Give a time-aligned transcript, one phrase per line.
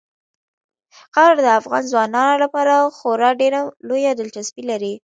[1.13, 4.93] خاوره د افغان ځوانانو لپاره خورا ډېره لویه دلچسپي لري.